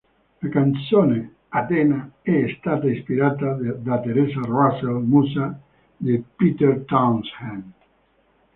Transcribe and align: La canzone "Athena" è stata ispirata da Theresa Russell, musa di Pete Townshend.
La 0.41 0.49
canzone 0.49 1.29
"Athena" 1.49 2.11
è 2.23 2.55
stata 2.57 2.89
ispirata 2.89 3.53
da 3.53 3.99
Theresa 3.99 4.39
Russell, 4.39 5.03
musa 5.03 5.61
di 5.95 6.19
Pete 6.37 6.85
Townshend. 6.85 7.71